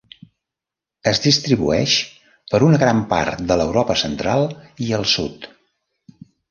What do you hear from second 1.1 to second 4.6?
Es distribueix per una gran part de l'Europa central